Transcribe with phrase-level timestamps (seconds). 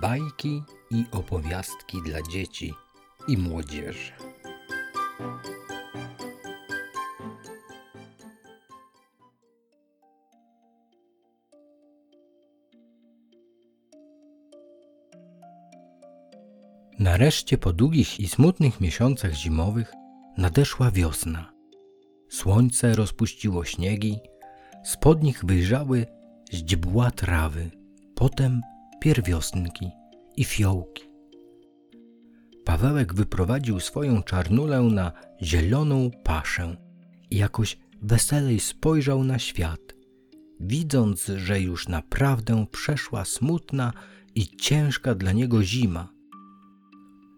[0.00, 2.74] Bajki i opowiastki dla dzieci
[3.28, 4.12] i młodzieży.
[16.98, 19.92] Nareszcie po długich i smutnych miesiącach zimowych
[20.36, 21.52] nadeszła wiosna.
[22.28, 24.18] Słońce rozpuściło śniegi,
[24.84, 26.06] spod nich wyjrzały
[26.52, 27.70] źdźbła trawy,
[28.14, 28.60] potem
[29.00, 29.90] pierwiosnki
[30.36, 31.08] i fiołki.
[32.64, 35.12] Pawełek wyprowadził swoją czarnulę na
[35.42, 36.76] zieloną paszę
[37.30, 39.94] i jakoś weselej spojrzał na świat,
[40.60, 43.92] widząc, że już naprawdę przeszła smutna
[44.34, 46.08] i ciężka dla niego zima.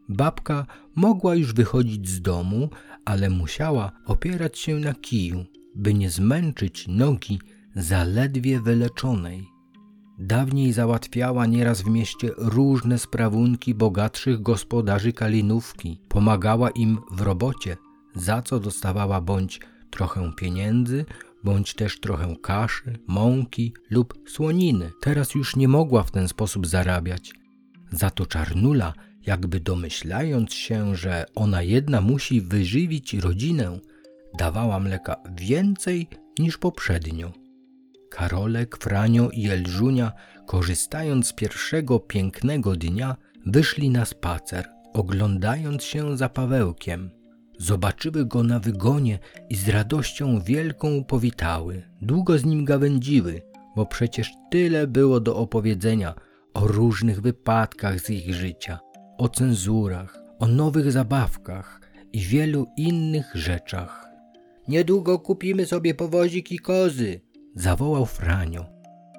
[0.08, 2.70] Babka mogła już wychodzić z domu,
[3.04, 7.40] ale musiała opierać się na kiju, by nie zmęczyć nogi
[7.74, 9.59] zaledwie wyleczonej.
[10.20, 17.76] Dawniej załatwiała nieraz w mieście różne sprawunki bogatszych gospodarzy kalinówki, pomagała im w robocie,
[18.14, 21.04] za co dostawała bądź trochę pieniędzy,
[21.44, 24.90] bądź też trochę kaszy, mąki lub słoniny.
[25.00, 27.32] Teraz już nie mogła w ten sposób zarabiać.
[27.92, 28.94] Za to czarnula,
[29.26, 33.78] jakby domyślając się, że ona jedna musi wyżywić rodzinę,
[34.38, 37.39] dawała mleka więcej niż poprzednio.
[38.10, 40.12] Karolek, Franio i Elżunia,
[40.46, 43.16] korzystając z pierwszego pięknego dnia,
[43.46, 47.10] wyszli na spacer, oglądając się za Pawełkiem.
[47.58, 49.18] Zobaczyły go na wygonie
[49.50, 51.82] i z radością wielką powitały.
[52.02, 53.42] Długo z nim gawędziły,
[53.76, 56.14] bo przecież tyle było do opowiedzenia
[56.54, 58.78] o różnych wypadkach z ich życia,
[59.18, 61.80] o cenzurach, o nowych zabawkach
[62.12, 64.06] i wielu innych rzeczach.
[64.68, 67.20] Niedługo kupimy sobie powozik i kozy,
[67.54, 68.66] zawołał Franio.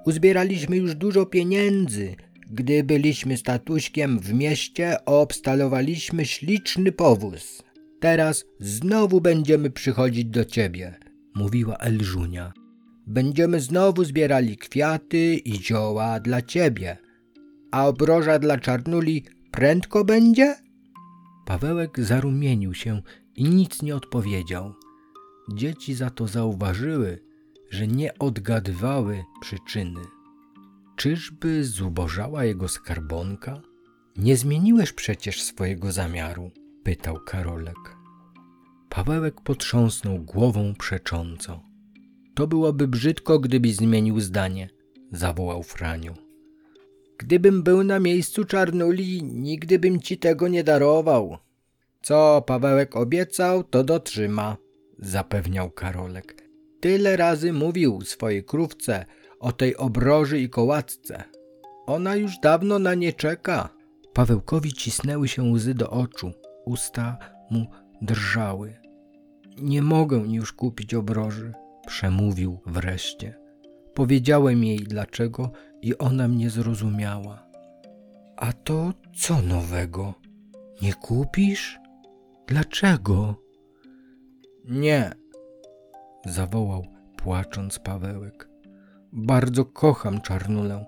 [0.05, 2.15] Uzbieraliśmy już dużo pieniędzy.
[2.51, 7.63] Gdy byliśmy z tatuśkiem w mieście, obstalowaliśmy śliczny powóz.
[7.99, 10.95] Teraz znowu będziemy przychodzić do ciebie,
[11.35, 12.53] mówiła Elżunia.
[13.07, 16.97] Będziemy znowu zbierali kwiaty i zioła dla ciebie.
[17.71, 20.55] A obroża dla czarnuli prędko będzie?
[21.45, 23.01] Pawełek zarumienił się
[23.35, 24.73] i nic nie odpowiedział.
[25.53, 27.19] Dzieci za to zauważyły,
[27.71, 30.01] że nie odgadywały przyczyny.
[30.95, 33.61] Czyżby zubożała jego skarbonka?
[34.17, 36.51] Nie zmieniłeś przecież swojego zamiaru,
[36.83, 37.97] pytał Karolek.
[38.89, 41.61] Pawełek potrząsnął głową przecząco.
[42.35, 44.69] To byłoby brzydko, gdybyś zmienił zdanie,
[45.11, 46.13] zawołał Franiu.
[47.17, 51.37] Gdybym był na miejscu czarnuli, nigdy bym ci tego nie darował.
[52.01, 54.57] Co Pawełek obiecał, to dotrzyma,
[54.99, 56.40] zapewniał Karolek.
[56.81, 59.05] Tyle razy mówił swojej krówce
[59.39, 61.23] o tej obroży i kołatce.
[61.85, 63.69] Ona już dawno na nie czeka.
[64.13, 66.31] Pawełkowi cisnęły się łzy do oczu,
[66.65, 67.17] usta
[67.51, 67.65] mu
[68.01, 68.75] drżały.
[69.57, 71.53] Nie mogę już kupić obroży,
[71.87, 73.39] przemówił wreszcie.
[73.93, 77.47] Powiedziałem jej dlaczego i ona mnie zrozumiała.
[78.37, 80.13] A to co nowego?
[80.81, 81.79] Nie kupisz?
[82.47, 83.35] Dlaczego?
[84.65, 85.11] Nie,
[86.25, 86.85] zawołał
[87.17, 88.49] płacząc Pawełek.
[89.13, 90.85] Bardzo kocham czarnulę,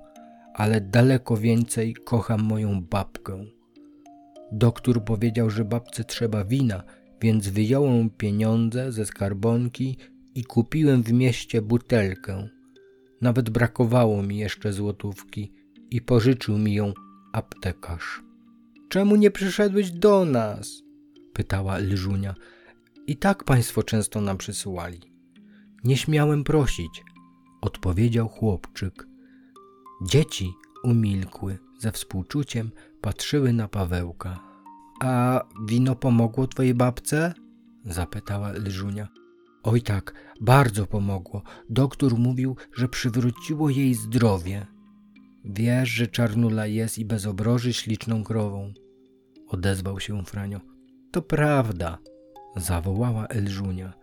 [0.53, 3.45] ale daleko więcej kocham moją babkę.
[4.51, 6.83] Doktor powiedział, że babce trzeba wina,
[7.21, 9.97] więc wyjąłem pieniądze ze skarbonki
[10.35, 12.49] i kupiłem w mieście butelkę.
[13.21, 15.53] Nawet brakowało mi jeszcze złotówki
[15.91, 16.93] i pożyczył mi ją
[17.33, 18.23] aptekarz.
[18.89, 20.83] Czemu nie przyszedłeś do nas?
[21.33, 22.35] pytała Lżunia.
[23.07, 25.12] I tak państwo często nam przysyłali.
[25.83, 27.03] Nie śmiałem prosić,
[27.61, 29.07] odpowiedział chłopczyk.
[30.01, 32.71] Dzieci umilkły, ze współczuciem
[33.01, 34.39] patrzyły na Pawełka.
[35.01, 37.33] A wino pomogło twojej babce?
[37.85, 39.07] zapytała Lżunia.
[39.63, 41.41] Oj tak, bardzo pomogło.
[41.69, 44.67] Doktor mówił, że przywróciło jej zdrowie.
[45.45, 48.73] Wiesz, że czarnula jest i bez obroży śliczną krową.
[49.47, 50.59] Odezwał się Franio.
[51.11, 51.97] To prawda,
[52.55, 54.02] zawołała Elżunia.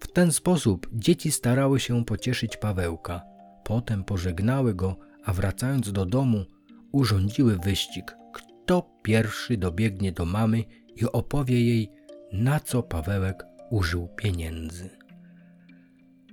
[0.00, 3.22] W ten sposób dzieci starały się pocieszyć Pawełka.
[3.64, 6.44] Potem pożegnały go, a wracając do domu,
[6.92, 8.16] urządziły wyścig.
[8.32, 10.64] Kto pierwszy dobiegnie do mamy
[10.96, 11.90] i opowie jej,
[12.32, 14.90] na co Pawełek użył pieniędzy.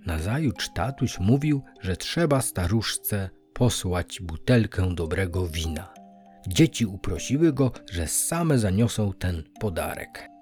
[0.06, 5.94] Nazajutrz tatuś mówił, że trzeba staruszce posłać butelkę dobrego wina.
[6.48, 10.33] Dzieci uprosiły go, że same zaniosą ten podarek.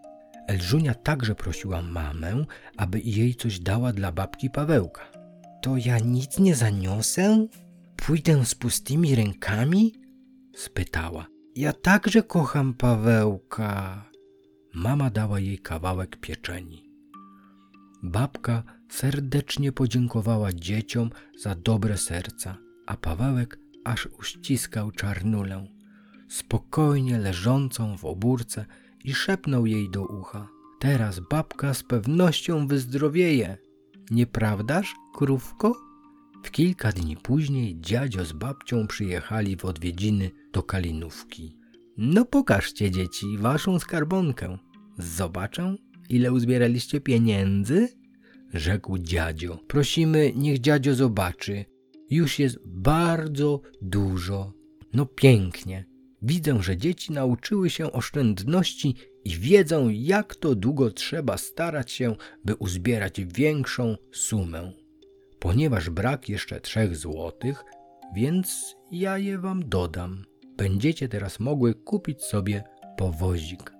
[0.47, 2.45] Elżunia także prosiła mamę,
[2.77, 5.01] aby jej coś dała dla babki Pawełka.
[5.61, 7.47] To ja nic nie zaniosę?
[7.95, 9.93] Pójdę z pustymi rękami?
[10.55, 11.27] spytała.
[11.55, 14.03] Ja także kocham Pawełka.
[14.73, 16.91] Mama dała jej kawałek pieczeni.
[18.03, 21.09] Babka serdecznie podziękowała dzieciom
[21.39, 22.57] za dobre serca,
[22.87, 25.67] a Pawełek aż uściskał czarnulę,
[26.29, 28.65] spokojnie leżącą w obórce
[29.03, 30.47] i szepnął jej do ucha.
[30.79, 33.57] Teraz babka z pewnością wyzdrowieje.
[34.11, 35.75] Nieprawdaż, krówko?
[36.43, 41.57] W kilka dni później dziadzio z babcią przyjechali w odwiedziny do Kalinówki.
[41.97, 44.57] No pokażcie dzieci waszą skarbonkę.
[44.97, 45.75] Zobaczę,
[46.09, 47.89] ile uzbieraliście pieniędzy?
[48.53, 49.59] Rzekł dziadzio.
[49.67, 51.65] Prosimy, niech dziadzio zobaczy.
[52.09, 54.53] Już jest bardzo dużo.
[54.93, 55.90] No pięknie.
[56.21, 58.95] Widzę, że dzieci nauczyły się oszczędności
[59.25, 62.15] i wiedzą, jak to długo trzeba starać się,
[62.45, 64.71] by uzbierać większą sumę.
[65.39, 67.63] Ponieważ brak jeszcze trzech złotych,
[68.15, 70.25] więc ja je wam dodam.
[70.57, 72.63] Będziecie teraz mogły kupić sobie
[72.97, 73.73] powozik.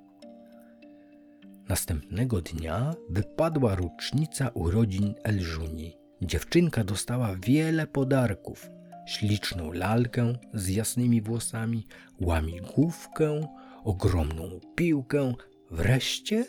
[1.70, 5.98] Następnego dnia wypadła rocznica urodzin Elżuni.
[6.22, 8.70] Dziewczynka dostała wiele podarków.
[9.06, 11.88] Śliczną lalkę z jasnymi włosami,
[12.20, 13.48] łamigłówkę,
[13.84, 15.34] ogromną piłkę,
[15.72, 16.46] wreszcie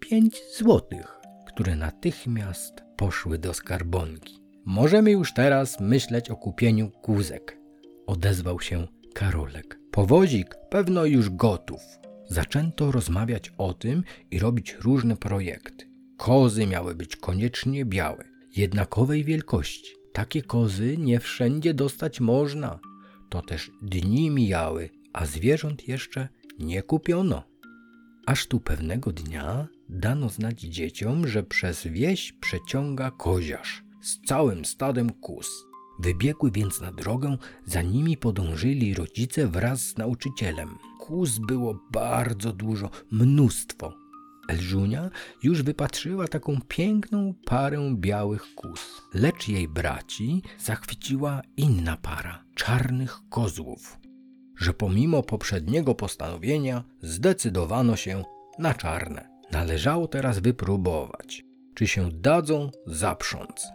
[0.00, 4.42] pięć złotych, które natychmiast poszły do skarbonki.
[4.64, 7.58] Możemy już teraz myśleć o kupieniu kózek,
[8.06, 9.78] odezwał się Karolek.
[9.90, 11.80] Powozik pewno już gotów.
[12.28, 15.86] Zaczęto rozmawiać o tym i robić różne projekty.
[16.16, 18.24] Kozy miały być koniecznie białe,
[18.56, 20.01] jednakowej wielkości.
[20.12, 22.78] Takie kozy nie wszędzie dostać można.
[23.28, 26.28] To też dni mijały, a zwierząt jeszcze
[26.58, 27.42] nie kupiono.
[28.26, 35.10] Aż tu pewnego dnia dano znać dzieciom, że przez wieś przeciąga koziarz z całym stadem
[35.10, 35.64] kus.
[35.98, 37.36] Wybiegły więc na drogę,
[37.66, 40.78] za nimi podążyli rodzice wraz z nauczycielem.
[41.00, 44.01] Kus było bardzo dużo, mnóstwo.
[44.48, 45.10] Elżunia
[45.42, 53.98] już wypatrzyła taką piękną parę białych kus, lecz jej braci zachwyciła inna para czarnych kozłów,
[54.56, 58.24] że pomimo poprzedniego postanowienia zdecydowano się
[58.58, 59.28] na czarne.
[59.52, 63.68] Należało teraz wypróbować, czy się dadzą zaprząc.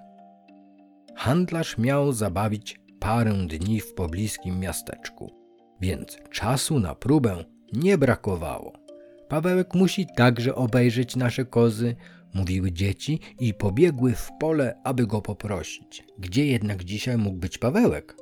[1.15, 5.33] Handlarz miał zabawić parę dni w pobliskim miasteczku,
[5.81, 8.86] więc czasu na próbę nie brakowało.
[9.29, 11.95] Pawełek musi także obejrzeć nasze kozy,
[12.33, 16.03] mówiły dzieci i pobiegły w pole, aby go poprosić.
[16.19, 18.15] Gdzie jednak dzisiaj mógł być Pawełek?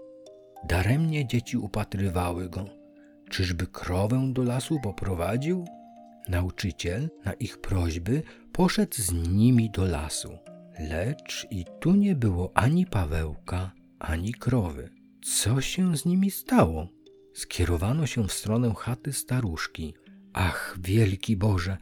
[0.69, 2.65] Daremnie dzieci upatrywały go.
[3.29, 5.65] Czyżby krowę do lasu poprowadził?
[6.27, 10.37] Nauczyciel na ich prośby poszedł z nimi do lasu.
[10.79, 14.89] Lecz i tu nie było ani Pawełka, ani krowy.
[15.23, 16.87] Co się z nimi stało?
[17.33, 19.93] Skierowano się w stronę chaty staruszki.
[20.37, 21.77] Ach, wielki Boże,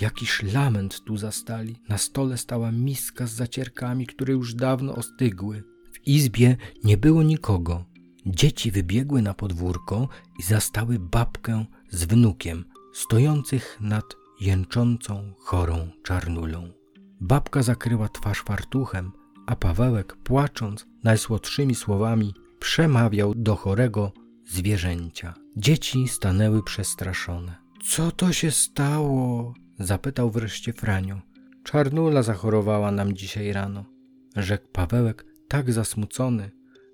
[0.00, 1.76] jakiż lament tu zastali.
[1.88, 5.62] Na stole stała miska z zacierkami, które już dawno ostygły.
[5.92, 7.84] W izbie nie było nikogo.
[8.26, 10.08] Dzieci wybiegły na podwórko
[10.38, 14.04] i zastały babkę z wnukiem, stojących nad
[14.40, 16.72] jęczącą, chorą czarnulą.
[17.20, 19.12] Babka zakryła twarz fartuchem,
[19.46, 24.12] a Pawełek, płacząc najsłodszymi słowami, przemawiał do chorego
[24.46, 25.34] zwierzęcia.
[25.56, 27.63] Dzieci stanęły przestraszone.
[27.88, 29.54] Co to się stało?
[29.78, 31.20] zapytał wreszcie Franio.
[31.64, 33.84] Czarnula zachorowała nam dzisiaj rano,
[34.36, 36.50] rzekł Pawełek tak zasmucony,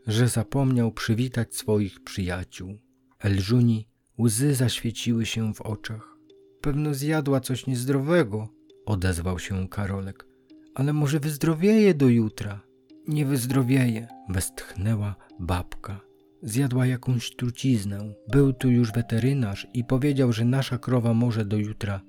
[0.06, 2.78] że zapomniał przywitać swoich przyjaciół.
[3.18, 6.16] Elżuni łzy zaświeciły się w oczach.
[6.60, 8.48] Pewno zjadła coś niezdrowego,
[8.86, 10.26] odezwał się Karolek.
[10.74, 12.60] Ale może wyzdrowieje do jutra?
[13.08, 16.09] Nie wyzdrowieje, westchnęła babka.
[16.42, 17.98] Zjadła jakąś truciznę.
[18.28, 22.00] Był tu już weterynarz i powiedział, że nasza krowa może do jutra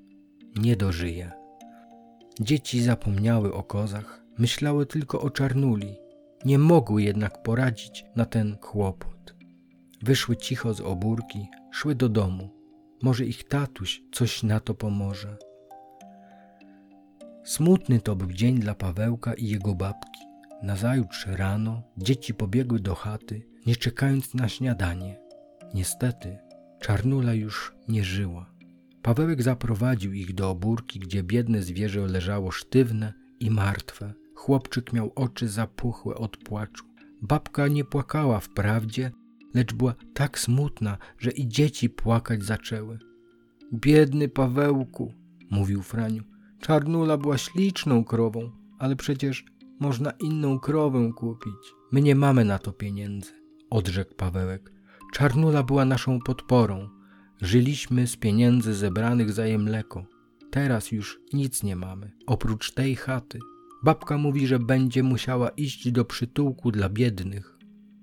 [0.55, 1.31] nie dożyje.
[2.39, 5.95] Dzieci zapomniały o kozach, myślały tylko o czarnuli.
[6.45, 9.35] Nie mogły jednak poradzić na ten kłopot.
[10.01, 12.49] Wyszły cicho z obórki, szły do domu.
[13.01, 15.37] Może ich tatuś coś na to pomoże.
[17.43, 20.21] Smutny to był dzień dla Pawełka i jego babki.
[20.63, 25.19] Nazajutrz rano dzieci pobiegły do chaty, nie czekając na śniadanie.
[25.73, 26.37] Niestety,
[26.81, 28.51] czarnula już nie żyła.
[29.01, 34.13] Pawełek zaprowadził ich do obórki, gdzie biedne zwierzę leżało sztywne i martwe.
[34.35, 36.85] Chłopczyk miał oczy zapuchłe od płaczu.
[37.21, 39.11] Babka nie płakała wprawdzie,
[39.53, 42.99] lecz była tak smutna, że i dzieci płakać zaczęły.
[43.73, 45.13] Biedny Pawełku,
[45.51, 46.23] mówił Franiu,
[46.59, 49.45] czarnula była śliczną krową, ale przecież
[49.79, 51.73] można inną krowę kupić.
[51.91, 53.31] My nie mamy na to pieniędzy,
[53.71, 54.71] odrzekł Pawełek.
[55.13, 56.89] Czarnula była naszą podporą.
[57.41, 60.05] Żyliśmy z pieniędzy zebranych za jej mleko.
[60.51, 63.39] Teraz już nic nie mamy, oprócz tej chaty.
[63.83, 67.57] Babka mówi, że będzie musiała iść do przytułku dla biednych.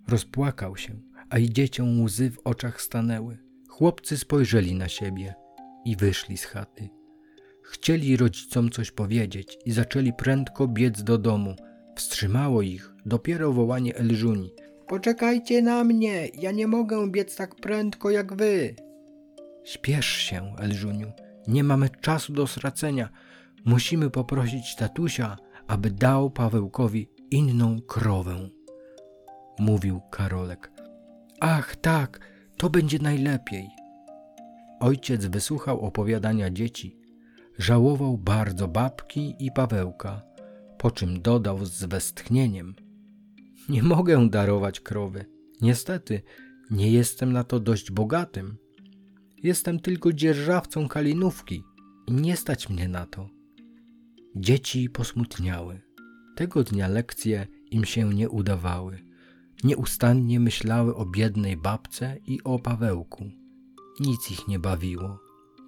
[0.08, 3.38] Rozpłakał się, a i dzieciom łzy w oczach stanęły.
[3.68, 5.34] Chłopcy spojrzeli na siebie
[5.84, 6.88] i wyszli z chaty.
[7.62, 11.56] Chcieli rodzicom coś powiedzieć i zaczęli prędko biec do domu.
[11.96, 14.50] Wstrzymało ich dopiero wołanie Elżuni.
[14.88, 18.74] Poczekajcie na mnie, ja nie mogę biec tak prędko jak wy.
[19.64, 21.12] Śpiesz się, Elżuniu,
[21.48, 23.08] nie mamy czasu do stracenia.
[23.64, 28.48] Musimy poprosić tatusia, aby dał Pawełkowi inną krowę.
[29.58, 30.70] Mówił Karolek.
[31.40, 32.20] Ach, tak,
[32.56, 33.68] to będzie najlepiej.
[34.80, 36.96] Ojciec wysłuchał opowiadania dzieci.
[37.58, 40.22] Żałował bardzo babki i Pawełka,
[40.78, 42.74] po czym dodał z westchnieniem:
[43.68, 45.24] Nie mogę darować krowy.
[45.60, 46.22] Niestety,
[46.70, 48.56] nie jestem na to dość bogatym.
[49.42, 51.62] Jestem tylko dzierżawcą kalinówki
[52.06, 53.28] i nie stać mnie na to.
[54.36, 55.80] Dzieci posmutniały.
[56.36, 58.98] Tego dnia lekcje im się nie udawały.
[59.64, 63.30] Nieustannie myślały o biednej babce i o Pawełku.
[64.00, 65.18] Nic ich nie bawiło.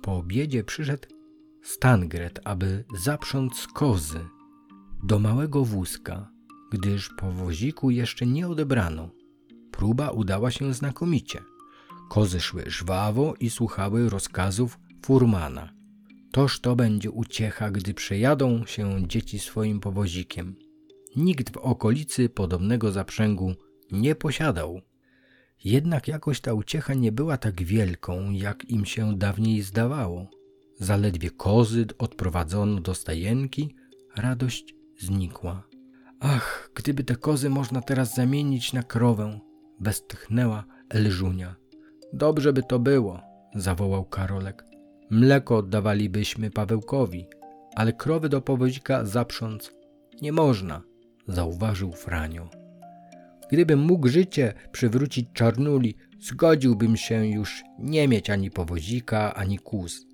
[0.02, 1.09] Po obiedzie przyszedł
[1.62, 4.21] Stangret, aby zaprząc kozy
[5.02, 6.30] do małego wózka,
[6.71, 9.11] gdyż po woziku jeszcze nie odebrano.
[9.71, 11.43] Próba udała się znakomicie.
[12.09, 15.73] Kozy szły żwawo i słuchały rozkazów furmana.
[16.33, 20.57] Toż to będzie uciecha, gdy przejadą się dzieci swoim powozikiem.
[21.17, 23.55] Nikt w okolicy podobnego zaprzęgu
[23.93, 24.81] nie posiadał.
[25.65, 30.27] Jednak jakoś ta uciecha nie była tak wielką, jak im się dawniej zdawało.
[30.79, 33.75] Zaledwie kozy odprowadzono do stajenki,
[34.17, 35.70] radość znikła.
[36.21, 39.41] Ach, gdyby te kozy można teraz zamienić na krowę,
[39.81, 41.57] westchnęła Elżunia.
[42.12, 43.21] Dobrze by to było,
[43.55, 44.65] zawołał Karolek.
[45.11, 47.27] Mleko oddawalibyśmy Pawełkowi,
[47.77, 49.73] ale krowy do powozika zaprząc
[50.23, 50.83] nie można,
[51.29, 52.50] zauważył Franio.
[53.50, 60.07] Gdybym mógł życie przywrócić czarnuli, zgodziłbym się już nie mieć ani powozika, ani kóz,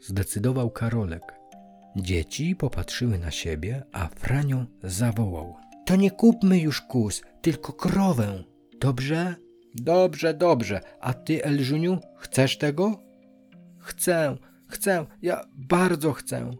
[0.00, 1.39] zdecydował Karolek.
[1.96, 5.56] Dzieci popatrzyły na siebie, a Franio zawołał.
[5.86, 8.44] To nie kupmy już kóz, tylko krowę.
[8.80, 9.34] Dobrze?
[9.74, 10.80] Dobrze, dobrze.
[11.00, 12.98] A ty, Elżuniu, chcesz tego?
[13.78, 14.36] Chcę,
[14.68, 16.50] chcę, ja bardzo chcę.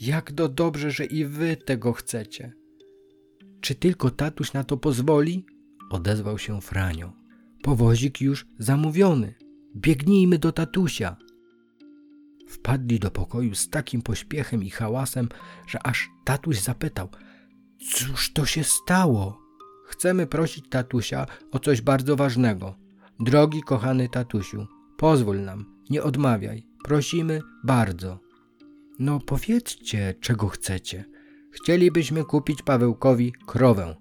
[0.00, 2.52] Jak to dobrze, że i wy tego chcecie.
[3.60, 5.46] Czy tylko tatuś na to pozwoli?
[5.90, 7.12] Odezwał się Franio.
[7.62, 9.34] Powozik już zamówiony.
[9.76, 11.16] Biegnijmy do tatusia.
[12.48, 15.28] Wpadli do pokoju z takim pośpiechem i hałasem,
[15.66, 17.08] że aż tatuś zapytał:
[17.90, 19.40] Cóż to się stało?
[19.86, 22.74] Chcemy prosić tatusia o coś bardzo ważnego.
[23.20, 26.66] Drogi kochany tatusiu, pozwól nam, nie odmawiaj.
[26.84, 28.18] Prosimy bardzo.
[28.98, 31.04] No powiedzcie, czego chcecie.
[31.50, 33.96] Chcielibyśmy kupić Pawełkowi krowę.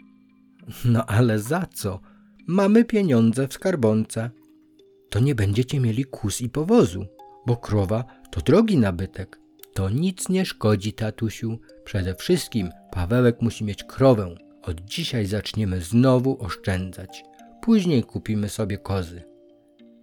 [0.86, 2.00] No ale za co?
[2.48, 4.30] Mamy pieniądze w skarbonce.
[5.10, 7.06] To nie będziecie mieli kus i powozu,
[7.48, 8.04] bo krowa
[8.38, 9.39] to drogi nabytek.
[9.74, 11.60] To nic nie szkodzi, tatusiu.
[11.84, 14.36] Przede wszystkim Pawełek musi mieć krowę.
[14.62, 17.24] Od dzisiaj zaczniemy znowu oszczędzać.
[17.62, 19.24] Później kupimy sobie kozy.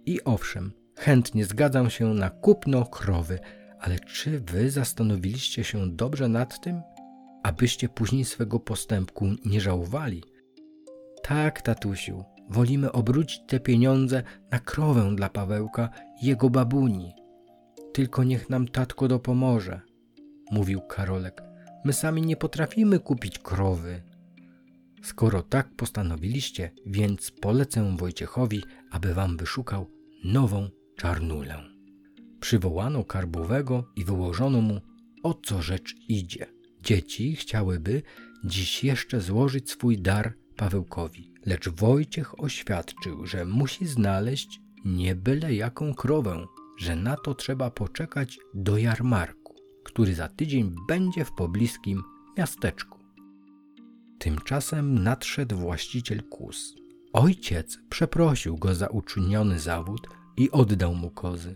[0.05, 3.39] I owszem, chętnie zgadzam się na kupno krowy,
[3.79, 6.81] ale czy wy zastanowiliście się dobrze nad tym,
[7.43, 10.23] abyście później swego postępku nie żałowali?
[11.23, 15.89] Tak, tatusiu, wolimy obrócić te pieniądze na krowę dla Pawełka
[16.21, 17.24] i jego babuni.
[17.95, 19.81] Tylko niech nam tatko dopomoże,
[20.51, 21.41] mówił Karolek.
[21.85, 24.01] My sami nie potrafimy kupić krowy.
[25.03, 29.91] Skoro tak postanowiliście, więc polecę Wojciechowi, aby wam wyszukał
[30.23, 31.63] nową czarnulę.
[32.39, 34.81] Przywołano karbowego i wyłożono mu,
[35.23, 36.45] o co rzecz idzie.
[36.83, 38.01] Dzieci chciałyby
[38.45, 45.93] dziś jeszcze złożyć swój dar Pawełkowi, lecz Wojciech oświadczył, że musi znaleźć nie byle jaką
[45.93, 46.45] krowę,
[46.77, 52.03] że na to trzeba poczekać do jarmarku, który za tydzień będzie w pobliskim
[52.37, 52.99] miasteczku.
[54.19, 56.75] Tymczasem nadszedł właściciel kus.
[57.13, 61.55] Ojciec przeprosił go za uczyniony zawód i oddał mu kozy.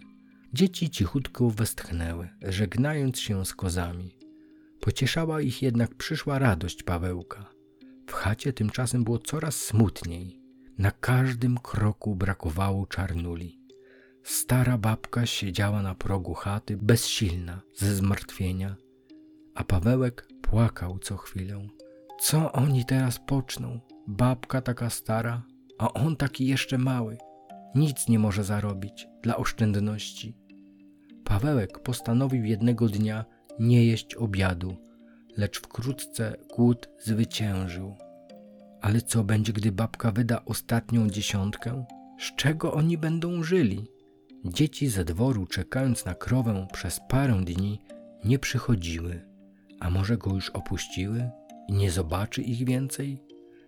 [0.54, 4.16] Dzieci cichutko westchnęły, żegnając się z kozami.
[4.80, 7.46] Pocieszała ich jednak przyszła radość Pawełka.
[8.08, 10.42] W chacie tymczasem było coraz smutniej.
[10.78, 13.59] Na każdym kroku brakowało czarnuli.
[14.24, 18.76] Stara babka siedziała na progu chaty, bezsilna ze zmartwienia,
[19.56, 21.68] a Pawełek płakał co chwilę.
[22.20, 23.80] Co oni teraz poczną?
[24.08, 25.44] Babka taka stara,
[25.78, 27.18] a on taki jeszcze mały.
[27.76, 30.36] nic nie może zarobić dla oszczędności.
[31.24, 33.26] Pawełek postanowił jednego dnia
[33.60, 34.76] nie jeść obiadu,
[35.38, 37.96] lecz wkrótce głód zwyciężył.
[38.82, 41.86] Ale co będzie, gdy babka wyda ostatnią dziesiątkę?
[42.20, 43.88] Z czego oni będą żyli?
[44.46, 47.80] Dzieci ze dworu, czekając na krowę przez parę dni,
[48.26, 49.26] nie przychodziły.
[49.80, 51.30] A może go już opuściły
[51.68, 53.24] i nie zobaczy ich więcej?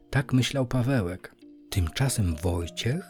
[0.09, 1.35] Tak myślał Pawełek.
[1.69, 3.05] Tymczasem Wojciech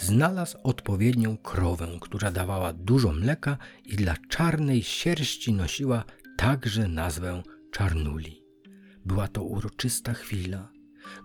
[0.00, 6.04] znalazł odpowiednią krowę, która dawała dużo mleka i dla czarnej sierści nosiła
[6.36, 7.42] także nazwę
[7.72, 8.44] Czarnuli.
[9.04, 10.68] Była to uroczysta chwila.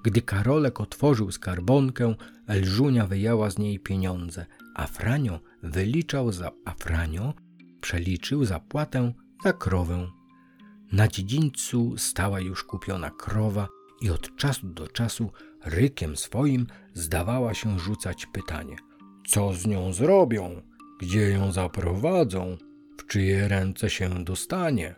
[0.04, 2.16] Gdy Karolek otworzył skarbonkę,
[2.48, 7.34] Elżunia wyjęła z niej pieniądze, a Franio wyliczał za, a Franio
[7.82, 9.14] przeliczył zapłatę
[9.44, 10.08] za krowę.
[10.92, 13.68] Na dziedzińcu stała już kupiona krowa
[14.02, 15.32] i od czasu do czasu
[15.66, 18.76] rykiem swoim zdawała się rzucać pytanie:
[19.28, 20.62] Co z nią zrobią?
[21.00, 22.58] Gdzie ją zaprowadzą?
[22.98, 24.96] W czyje ręce się dostanie?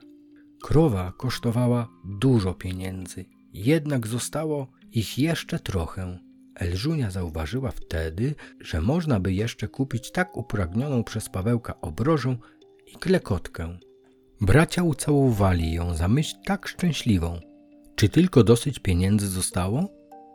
[0.64, 6.20] Krowa kosztowała dużo pieniędzy, jednak zostało ich jeszcze trochę.
[6.62, 12.38] Elżunia zauważyła wtedy, że można by jeszcze kupić tak upragnioną przez Pawełka obrożę
[12.88, 13.78] i klekotkę.
[14.42, 17.40] Bracia ucałowali ją za myśl tak szczęśliwą.
[17.96, 19.90] Czy tylko dosyć pieniędzy zostało?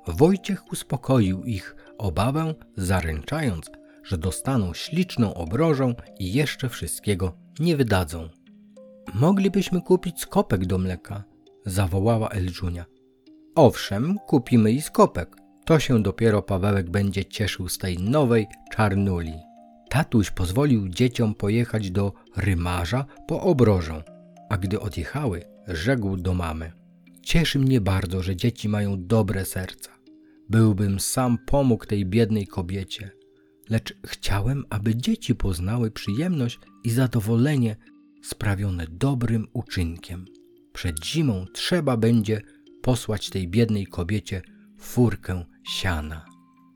[0.07, 3.71] Wojciech uspokoił ich obawę, zaręczając,
[4.05, 8.29] że dostaną śliczną obrożę i jeszcze wszystkiego nie wydadzą.
[9.15, 11.25] Moglibyśmy kupić skopek do mleka,
[11.67, 12.85] zawołała Elżunia.
[13.55, 15.46] Owszem, kupimy i skopek.
[15.67, 19.33] To się dopiero Pawełek będzie cieszył z tej nowej czarnuli.
[19.91, 24.03] Tatuś pozwolił dzieciom pojechać do rymarza po obrożę,
[24.51, 26.73] a gdy odjechały, rzekł do mamy.
[27.23, 29.91] Cieszy mnie bardzo, że dzieci mają dobre serca.
[30.49, 33.11] Byłbym sam pomógł tej biednej kobiecie,
[33.71, 37.77] lecz chciałem, aby dzieci poznały przyjemność i zadowolenie
[38.23, 40.25] sprawione dobrym uczynkiem.
[40.73, 42.41] Przed zimą trzeba będzie
[42.83, 44.43] posłać tej biednej kobiecie
[44.79, 46.25] furkę siana.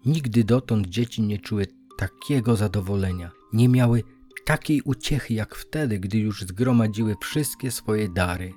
[0.07, 1.67] Nigdy dotąd dzieci nie czuły
[1.99, 4.03] takiego zadowolenia, nie miały
[4.45, 8.53] takiej uciechy jak wtedy, gdy już zgromadziły wszystkie swoje dary.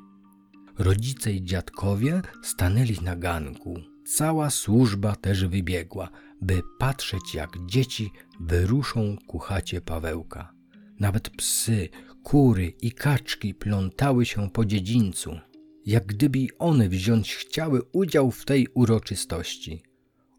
[0.77, 3.79] Rodzice i dziadkowie stanęli na ganku.
[4.05, 6.09] Cała służba też wybiegła,
[6.41, 10.53] by patrzeć, jak dzieci wyruszą ku chacie Pawełka.
[10.99, 11.89] Nawet psy,
[12.23, 15.39] kury i kaczki plątały się po dziedzińcu,
[15.85, 19.83] jak gdyby one wziąć chciały udział w tej uroczystości.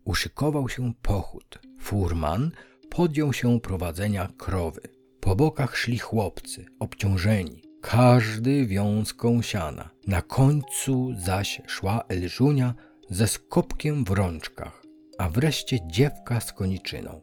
[0.05, 1.59] Uszykował się pochód.
[1.81, 2.51] Furman
[2.90, 4.81] podjął się prowadzenia krowy.
[5.21, 9.90] Po bokach szli chłopcy, obciążeni, każdy wiązką siana.
[10.07, 12.75] Na końcu zaś szła Elżunia
[13.11, 14.83] ze skopkiem w rączkach,
[15.19, 17.21] a wreszcie dziewka z koniczyną.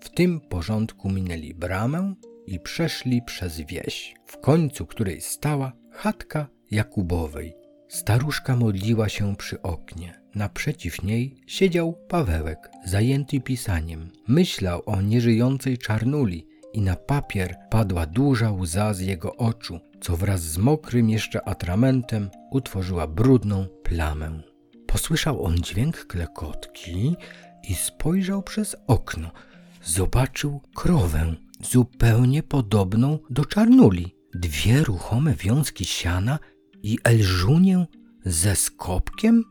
[0.00, 2.14] W tym porządku minęli bramę
[2.46, 7.63] i przeszli przez wieś, w końcu której stała chatka Jakubowej.
[7.88, 10.20] Staruszka modliła się przy oknie.
[10.34, 14.10] Naprzeciw niej siedział Pawełek, zajęty pisaniem.
[14.28, 20.42] Myślał o nieżyjącej czarnuli i na papier padła duża łza z jego oczu, co wraz
[20.42, 24.40] z mokrym jeszcze atramentem utworzyła brudną plamę.
[24.86, 27.16] Posłyszał on dźwięk klekotki
[27.68, 29.30] i spojrzał przez okno.
[29.84, 34.14] Zobaczył krowę, zupełnie podobną do czarnuli.
[34.34, 36.38] Dwie ruchome wiązki siana
[36.84, 37.86] i Elżunię
[38.24, 39.44] ze skopkiem?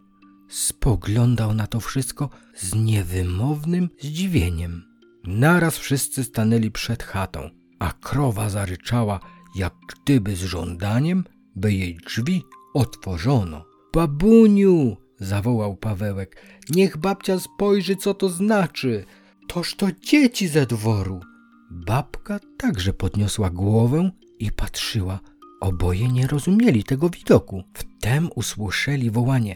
[0.50, 4.84] Spoglądał na to wszystko z niewymownym zdziwieniem.
[5.24, 9.20] Naraz wszyscy stanęli przed chatą, a krowa zaryczała,
[9.56, 11.24] jak gdyby z żądaniem,
[11.56, 12.44] by jej drzwi
[12.74, 13.66] otworzono.
[13.94, 14.98] Babuniu!
[15.20, 16.44] zawołał Pawełek.
[16.70, 19.06] Niech babcia spojrzy, co to znaczy.
[19.48, 21.20] Toż to dzieci ze dworu.
[21.72, 25.20] Babka także podniosła głowę i patrzyła.
[25.64, 27.64] Oboje nie rozumieli tego widoku.
[27.74, 29.56] Wtem usłyszeli wołanie: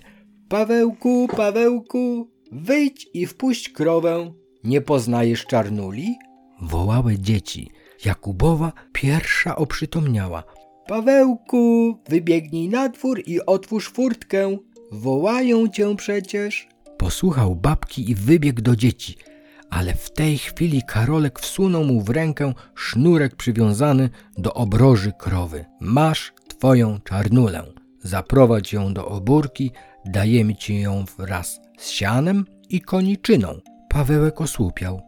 [0.50, 4.34] Pawełku, Pawełku, wyjdź i wpuść krowę.
[4.64, 6.16] Nie poznajesz czarnuli?
[6.62, 7.72] Wołały dzieci.
[8.06, 10.44] Jakubowa pierwsza oprzytomniała.
[10.88, 14.58] Pawełku, wybiegnij na dwór i otwórz furtkę.
[14.92, 16.68] Wołają cię przecież.
[16.98, 19.16] Posłuchał babki i wybiegł do dzieci
[19.70, 25.66] ale w tej chwili Karolek wsunął mu w rękę sznurek przywiązany do obroży krowy.
[25.80, 27.64] Masz twoją czarnulę.
[28.04, 29.72] Zaprowadź ją do obórki,
[30.06, 33.60] dajemy ci ją wraz z sianem i koniczyną.
[33.90, 35.02] Pawełek osłupiał.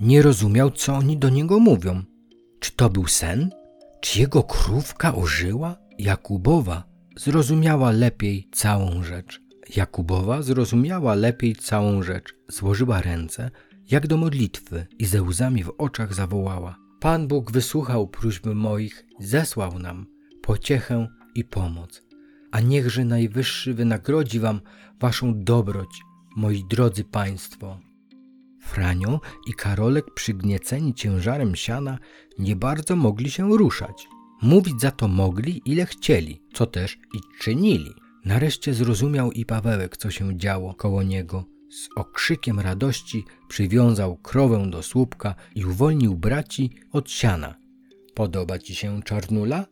[0.00, 2.02] Nie rozumiał, co oni do niego mówią.
[2.60, 3.50] Czy to był sen?
[4.00, 5.76] Czy jego krówka ożyła?
[5.98, 6.84] Jakubowa
[7.16, 9.42] zrozumiała lepiej całą rzecz.
[9.76, 12.34] Jakubowa zrozumiała lepiej całą rzecz.
[12.48, 13.50] Złożyła ręce
[13.90, 19.78] jak do modlitwy i ze łzami w oczach zawołała: Pan Bóg wysłuchał próśb moich, zesłał
[19.78, 20.06] nam
[20.42, 22.02] pociechę i pomoc.
[22.50, 24.60] A niechże Najwyższy wynagrodzi wam
[25.00, 26.00] waszą dobroć,
[26.36, 27.78] moi drodzy państwo.
[28.60, 31.98] Franio i Karolek, przygnieceni ciężarem siana,
[32.38, 34.08] nie bardzo mogli się ruszać.
[34.42, 37.90] Mówić za to mogli, ile chcieli, co też i czynili.
[38.24, 41.51] Nareszcie zrozumiał i Pawełek, co się działo koło niego.
[41.72, 47.54] Z okrzykiem radości przywiązał krowę do słupka i uwolnił braci od siana.
[48.14, 49.66] Podoba ci się czarnula?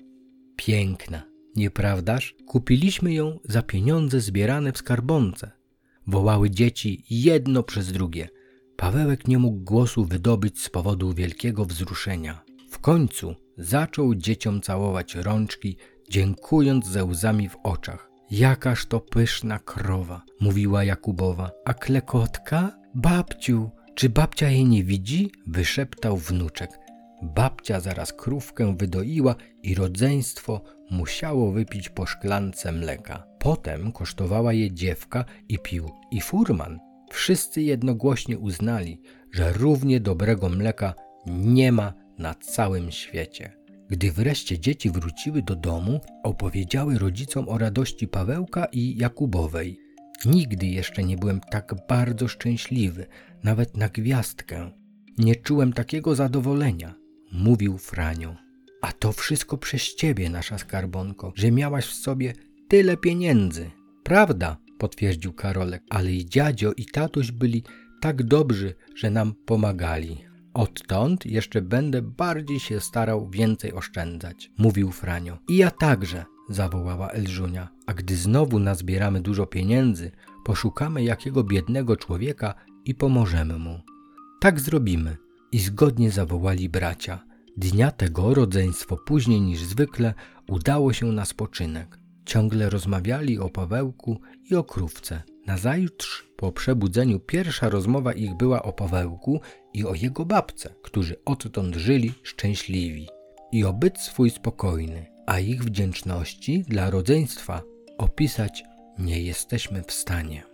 [0.56, 1.22] Piękna,
[1.56, 2.34] nieprawdaż?
[2.46, 5.50] Kupiliśmy ją za pieniądze zbierane w skarbonce.
[6.06, 8.28] Wołały dzieci jedno przez drugie.
[8.76, 12.44] Pawełek nie mógł głosu wydobyć z powodu wielkiego wzruszenia.
[12.70, 15.76] W końcu zaczął dzieciom całować rączki,
[16.10, 18.09] dziękując ze łzami w oczach.
[18.30, 21.50] Jakaż to pyszna krowa, mówiła Jakubowa.
[21.64, 22.78] A klekotka?
[22.94, 25.32] Babciu, czy babcia jej nie widzi?
[25.46, 26.70] wyszeptał wnuczek.
[27.22, 33.26] Babcia zaraz krówkę wydoiła i rodzeństwo musiało wypić po szklance mleka.
[33.38, 36.78] Potem kosztowała je dziewka i pił i furman.
[37.10, 39.00] Wszyscy jednogłośnie uznali,
[39.32, 40.94] że równie dobrego mleka
[41.26, 43.59] nie ma na całym świecie.
[43.90, 49.80] Gdy wreszcie dzieci wróciły do domu, opowiedziały rodzicom o radości Pawełka i Jakubowej.
[50.24, 53.06] Nigdy jeszcze nie byłem tak bardzo szczęśliwy,
[53.44, 54.70] nawet na gwiazdkę.
[55.18, 56.94] Nie czułem takiego zadowolenia,
[57.32, 58.36] mówił Franio.
[58.82, 62.32] A to wszystko przez ciebie, nasza skarbonko, że miałaś w sobie
[62.68, 63.70] tyle pieniędzy.
[64.04, 67.62] Prawda, potwierdził Karolek, ale i dziadzio i tatuś byli
[68.00, 70.29] tak dobrzy, że nam pomagali.
[70.54, 75.38] Odtąd jeszcze będę bardziej się starał więcej oszczędzać, mówił Franio.
[75.48, 77.68] I ja także, zawołała Elżunia.
[77.86, 80.10] A gdy znowu nazbieramy dużo pieniędzy,
[80.44, 83.80] poszukamy jakiego biednego człowieka i pomożemy mu.
[84.40, 85.16] Tak zrobimy.
[85.52, 87.24] I zgodnie zawołali bracia.
[87.56, 90.14] Dnia tego rodzeństwo później niż zwykle
[90.48, 91.98] udało się na spoczynek.
[92.24, 95.22] Ciągle rozmawiali o Pawełku i o krówce.
[95.50, 99.40] Nazajutrz po przebudzeniu pierwsza rozmowa ich była o Pawełku
[99.74, 103.08] i o jego babce, którzy odtąd żyli szczęśliwi
[103.52, 107.62] i o byt swój spokojny, a ich wdzięczności dla rodzeństwa
[107.98, 108.64] opisać
[108.98, 110.49] nie jesteśmy w stanie.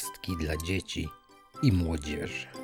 [0.00, 1.08] Bajki i opowiastki dla dzieci
[1.62, 2.59] i młodzieży.